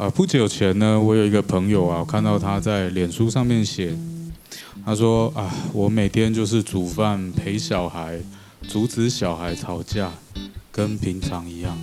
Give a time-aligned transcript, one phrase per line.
[0.00, 3.94] 啊，不久前呢，我有一个朋友啊，我看到他在脸书上面写，
[4.82, 8.18] 他说啊，我每天就是煮饭、陪小孩、
[8.66, 10.10] 阻止小孩吵架，
[10.72, 11.76] 跟平常一样，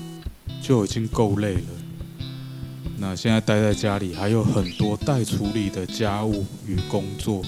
[0.63, 1.61] 就已经够累了。
[2.97, 7.43] 那现在待在家里，还有很多待处理的家务与工作。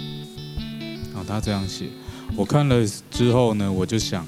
[1.16, 1.86] 啊，他这样写，
[2.36, 4.24] 我看了之后呢，我就想。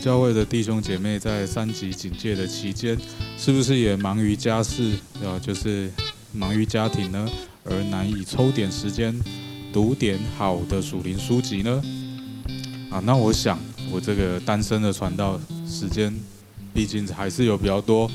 [0.00, 2.96] 教会的弟兄姐妹在三级警戒的期间，
[3.38, 4.92] 是不是也忙于家事，
[5.24, 5.90] 啊，就是
[6.32, 7.28] 忙于家庭呢，
[7.64, 9.14] 而难以抽点时间
[9.72, 11.82] 读点好的属灵书籍呢？
[12.90, 13.58] 啊，那我想，
[13.90, 16.14] 我这个单身的传道时间，
[16.72, 18.10] 毕竟还是有比较多，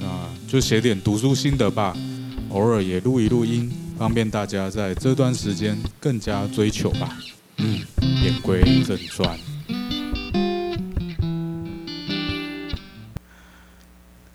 [0.00, 1.96] 啊，就写点读书心得吧，
[2.50, 7.18] 偶尔也录一录音，方便大家在这段时间更加追求吧。
[7.58, 7.80] 嗯，
[8.22, 9.38] 言归正传。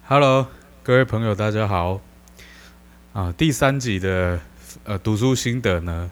[0.09, 0.47] Hello，
[0.83, 1.99] 各位朋友，大家好。
[3.11, 4.39] 啊，第三集的
[4.85, 6.09] 呃读书心得呢，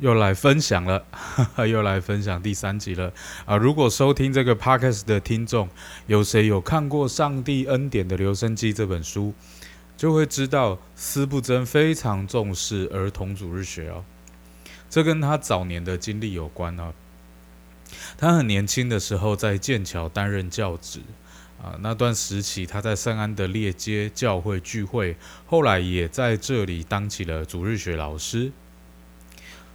[0.00, 1.04] 又来分享了，
[1.70, 3.12] 又来分享第三集了。
[3.44, 5.68] 啊，如果收听这个 Podcast 的听众，
[6.08, 9.32] 有谁有看过《上帝恩典的留声机》这本书，
[9.96, 14.04] 就会知道斯布真非常重视儿童主日学哦。
[14.90, 16.92] 这跟他早年的经历有关哦。
[18.18, 20.98] 他很年轻的时候在剑桥担任教职。
[21.62, 28.52] 啊，那段时期他在圣安德烈街教会聚会，后来也在这里当起了主日学老师。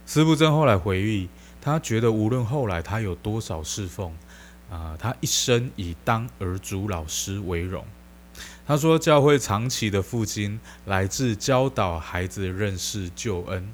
[0.06, 1.28] 斯布珍后来回忆，
[1.60, 4.16] 他觉得无论后来他有多少侍奉，
[4.70, 7.84] 啊，他一生以当儿主老师为荣。
[8.66, 13.72] 他说，教会长期的父亲来自教导孩子认识救恩。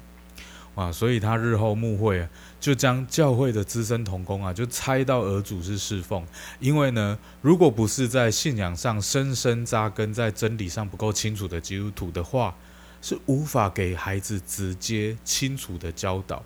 [0.75, 2.25] 啊，所以他日后牧会
[2.59, 6.25] 就将教会的资深童工啊，就猜到儿主是侍奉，
[6.59, 12.55] 因为呢，如果不是在信仰上深深扎根，在真理上不够清楚的基督徒的话，
[13.01, 16.41] 是无法给孩子直接清楚的教导。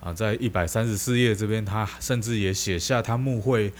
[0.00, 3.72] 啊，在一百三十四页这边，他甚至也写下他牧会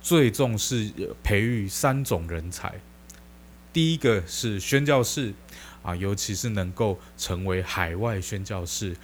[0.00, 0.90] 最重视
[1.22, 2.74] 培育三种人才，
[3.72, 5.32] 第一个是宣教士。
[5.82, 8.94] 啊，尤其是能够成为海外宣教士；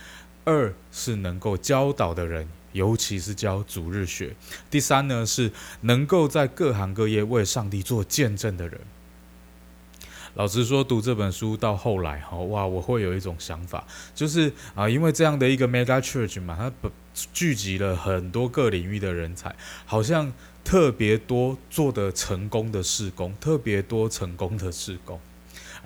[0.44, 4.30] 二是能够教导的人，尤其是教主日学；
[4.70, 5.50] 第三呢，是
[5.82, 8.80] 能够在各行各业为上帝做见证的人。
[10.34, 13.84] 老实说，读这本书到后来，哈哇，我会有一种想法，
[14.14, 16.90] 就是啊，因为这样的一个 mega church 嘛，它
[17.32, 19.52] 聚集了很多各领域的人才，
[19.84, 25.18] 好像特别多做的成功的事工，特别多成功的事工。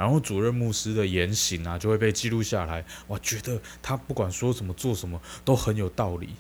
[0.03, 2.85] 然后主任牧师的言行啊，就会被记录下来。
[3.07, 6.31] 我觉得他不管说什么做什么都很有道理。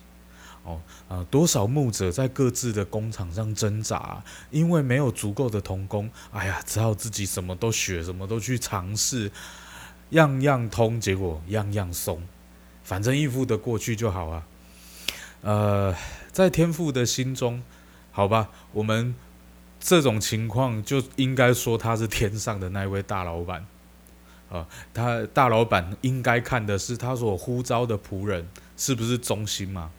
[0.64, 4.20] 哦，啊，多少牧者在各自的工厂上挣扎，
[4.50, 9.30] 因为没有足够的童工，哎呀，只好自己什么都学，什么都去尝试，
[10.10, 12.20] 样样通，结果样样松。
[12.82, 14.44] 反正应付的过去就好啊。
[15.42, 15.94] 呃，
[16.32, 17.62] 在天父的心中，
[18.10, 19.14] 好吧，我们。
[19.84, 23.66] 这种情况就应该说他是天上的那位大老板，
[24.48, 29.90] 啊，他大老板应该看的是他所呼召的仆人是不是忠心嘛？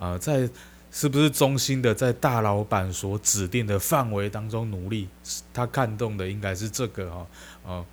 [0.00, 0.50] 啊，在
[0.90, 5.08] 是不是忠心的在大老板所指定的范围当中努力？
[5.52, 7.26] 他看中的应该是这个哈，
[7.64, 7.84] 啊，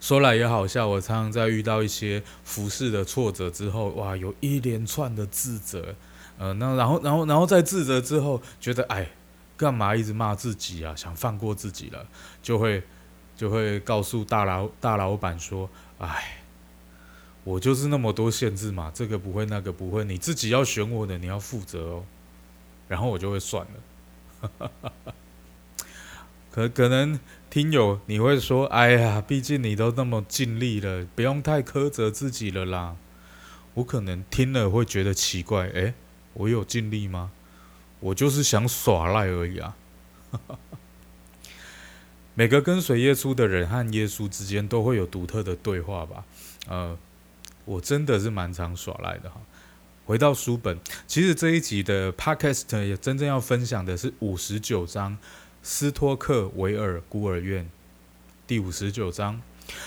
[0.00, 5.96] 说来也好笑，我常常在遇到一些服饰的挫折之后，哇，有一连串的自责，
[6.38, 9.10] 呃，那然后然后然后在自责之后，觉得哎。
[9.58, 10.94] 干嘛一直骂自己啊？
[10.96, 12.06] 想放过自己了，
[12.40, 12.82] 就会
[13.36, 16.44] 就会告诉大老大老板说：“哎，
[17.42, 22.04] 我就是那么多限制嘛，这个不会，那个不会，你自己要选我的，你要负责哦。”
[22.86, 24.70] 然后我就会算了。
[26.50, 27.18] 可可能
[27.50, 32.96] 听友你会说：“哎呀，毕竟你都那么尽力了，不用太苛责自己了啦。”
[33.74, 35.94] 我可能听了会觉得奇怪：“哎，
[36.34, 37.32] 我有尽力吗？”
[38.00, 39.76] 我就是想耍赖而已啊！
[42.34, 46.24] 每个跟随耶稣的人和耶稣之间都会有独特的对话吧？
[46.68, 46.96] 呃，
[47.64, 49.40] 我真的是蛮常耍赖的哈。
[50.06, 50.78] 回到书本，
[51.08, 55.18] 其实这一集的 Podcast 也真正要分享的是五十九章
[55.62, 57.68] 斯托克维尔孤儿院
[58.46, 59.42] 第五十九章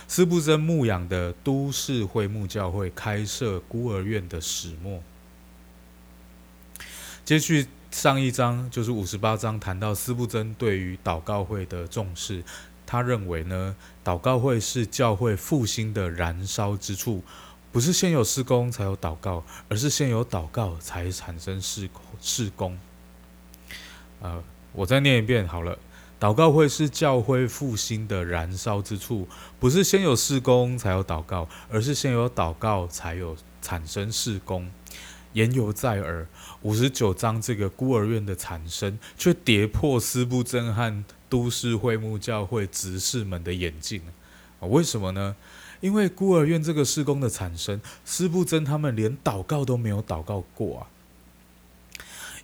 [0.07, 5.01] 斯布森牧养的都市会牧教会开设孤儿院的始末。
[7.23, 7.67] 接续。
[7.91, 12.41] 上一章就是五十八章，谈到斯布真对于祷告会的重视。
[12.85, 17.21] 他认为呢，祷告会是教会复兴的燃烧之处，
[17.71, 21.89] 不是先有施工才有祷告，而是先有祷告才产生施
[22.21, 22.79] 施工。
[24.21, 24.41] 呃，
[24.71, 25.77] 我再念一遍好了。
[26.19, 29.27] 祷告会是教会复兴的燃烧之处，
[29.59, 34.71] 不是先有事工才有祷告，而是先有祷告才有产生事工。
[35.33, 36.27] 言犹在耳，
[36.61, 44.01] 五十九章这个孤儿院的产生，却跌破斯布真和都市会幕教会执事们的眼镜
[44.59, 44.67] 啊！
[44.67, 45.35] 为什么呢？
[45.79, 50.87] 因为孤儿院这个事工的产生，斯布真他们连祷告都没有祷告过啊！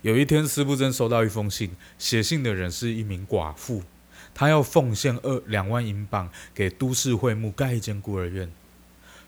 [0.02, 3.82] 有一天，斯布真收到一封信，写信的人是一名寡妇，
[4.34, 8.50] 她要奉献二两万英镑给都市会幕盖一间孤儿院。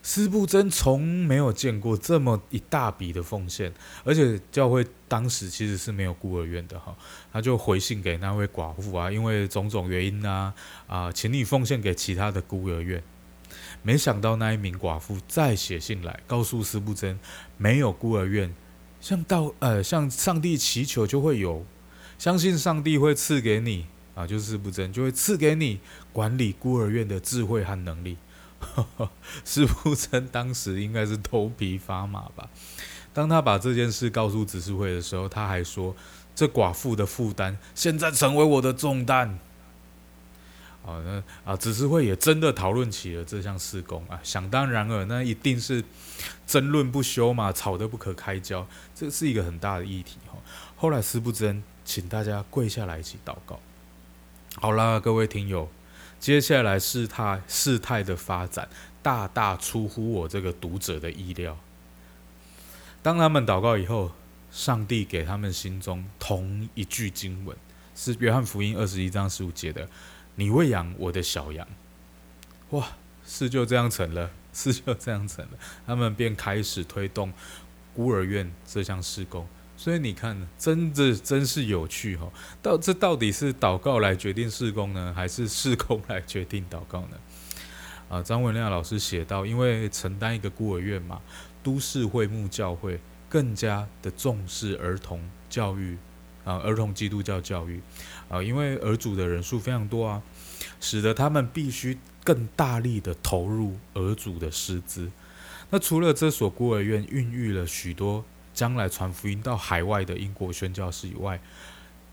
[0.02, 6.97] 斯布真从没有见过这么一大笔的奉献，而且教会当时其实是没有孤儿院的哈，
[7.31, 10.55] 他就回信给那位寡妇啊，因为种种原因啊
[10.87, 13.02] 啊，请你奉献给其他的孤儿院。
[13.82, 17.19] 没想到那一名寡妇再写信来，告诉斯布真
[17.58, 18.55] 没有孤儿院，
[19.00, 21.64] 向到呃向上帝祈求就会有，
[22.19, 25.79] 相信上帝会赐给你啊，就是斯布真就会赐给你
[26.12, 28.17] 管理孤儿院的智慧和能力。
[29.45, 32.49] 师傅真当时应该是头皮发麻吧。
[33.12, 35.97] 当他把这件事告诉执事会的时候，他还说
[36.35, 39.39] ：“这寡妇的负担现在成为我的重担。”
[40.87, 44.19] 啊，那啊，执事会也真的讨论起了这项事工啊。
[44.23, 45.85] 想当然尔，那一定是
[46.47, 48.67] 争论不休嘛，吵得不可开交。
[48.95, 50.39] 这是一个很大的议题哈。
[50.77, 53.61] 后来师不真请大家跪下来一起祷告。
[54.55, 55.69] 好啦，各位听友。
[56.21, 58.69] 接下来事态事态的发展
[59.03, 61.57] 大大出乎我这个读者的意料。
[63.03, 64.13] 当他们祷告以后，
[64.53, 67.57] 上帝给他们心中同一句经文，
[67.97, 69.89] 是约翰福音二十一章十五节的
[70.37, 71.67] ：“你喂养我的小羊。”
[72.71, 72.87] 哇，
[73.27, 75.53] 事就这样成了， 事就这样成了。
[75.87, 77.33] 他们便开始推动
[77.95, 79.49] 孤儿院这项施工。
[79.82, 82.31] 所以你看，真的真是有趣哈！
[82.61, 87.17] 到这到底是祷告来决定事工呢，还是事工来决定祷告呢？
[88.11, 91.19] 啊，张文亮老师写到，因为承担一个孤儿院嘛，
[91.62, 95.19] 都市会幕教会更加的重视儿童
[95.49, 95.97] 教育
[96.44, 97.81] 啊，儿童基督教教育
[98.29, 100.23] 啊，因为儿主的人数非常多啊，
[100.79, 105.11] 使得他们必须更大力的投入儿主的师资。
[105.71, 108.23] 那除了这所孤儿院孕育了许多。
[108.52, 111.41] 将来传福音到海外的英国宣教士以外，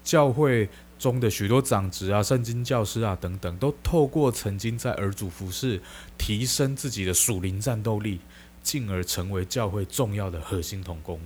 [0.04, 5.82] 教会中的许多长职啊、圣经教师啊等等，都透过曾经在儿主服侍，
[6.18, 8.20] 提升自己的属灵战斗力，
[8.64, 11.20] 进而成为教会重要的核心同工。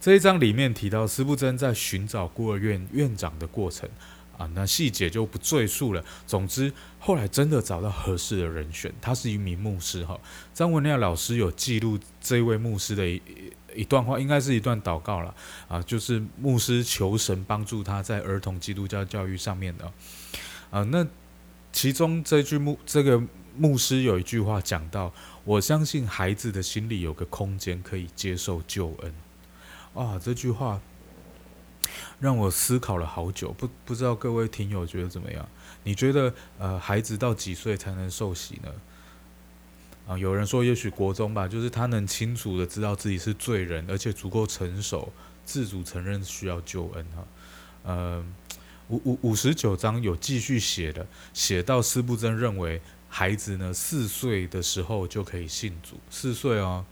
[0.00, 3.88] 这一章里面提到，斯布真在寻找孤儿院院长的过程
[4.38, 6.04] 啊，那细节就不赘述了。
[6.26, 10.18] 总之，后来真的找到合适的人选，他是一名牧师哈。
[10.52, 13.06] 张文亮老师有记录这位牧师的。
[13.06, 13.20] 一
[13.76, 15.34] 一段话应该是一段祷告了
[15.66, 19.92] 啊，就是牧师求神帮助他在儿童基督教教育上面的
[20.70, 20.84] 啊。
[20.84, 21.04] 那
[21.72, 23.20] 其中这句牧这个
[23.56, 29.12] 牧师有一句话讲到：“我相信孩子的心里有个空间可以接受救恩。”
[29.92, 30.80] 啊，这句话
[32.20, 35.46] 让我思考了好久，不不知道各位听友觉得怎么样？
[35.82, 38.70] 你觉得呃，孩子到几岁才能受洗呢？
[40.06, 45.12] 啊，有人说也许国中吧，就是他能清楚的知道自己是罪人，而且足够成熟，
[45.44, 47.24] 自主承认需要救恩哈。
[47.84, 48.24] 呃，
[48.88, 56.84] 五五五十九章有继续写的，写到斯布真认为孩子呢四岁的时候就可以信主，四岁哦。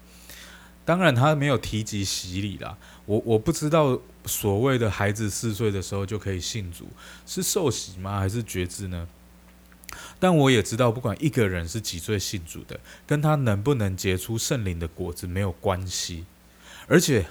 [0.85, 6.89] 当然他没有提及洗礼啦，我我不知道所谓的孩子四岁的时候就可以信主，
[7.27, 9.07] 是受洗吗，还是觉知呢？
[10.19, 16.25] 但我也知道，不管一个人是几岁信主的，跟他能不能结出圣灵的果子没有关系。
[16.89, 17.27] 而且，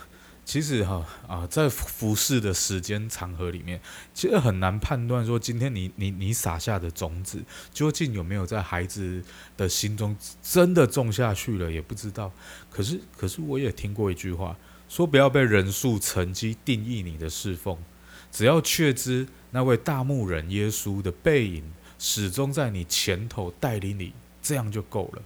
[0.52, 3.80] 其实哈啊，在服侍的时间长河里面，
[4.14, 7.42] 其实很难判断说，今天你你你撒下的种子，
[7.72, 9.24] 究竟有没有在孩子
[9.56, 12.30] 的心中真的种下去了，也不知道。
[12.70, 14.54] 可是，可是我也听过一句话，
[14.90, 17.78] 说不要被人数成绩定义你的侍奉，
[18.30, 21.64] 只要确知那位大牧人耶稣的背影。
[21.98, 25.22] 始终在你前头带领你，这样就够了。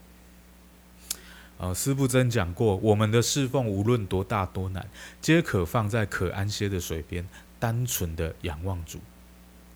[1.57, 4.87] 啊，师不真讲过，我们的侍奉无论多大多难，
[5.21, 7.27] 皆可放在可安歇的水边，
[7.59, 8.99] 单纯的仰望主。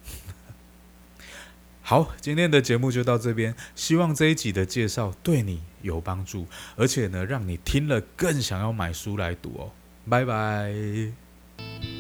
[1.82, 6.46] 好，今天的节目就到这边，希望这一集的介绍对你有帮助，
[6.76, 9.72] 而且呢，让你听了更想要买书来读哦。
[10.08, 11.99] 拜拜。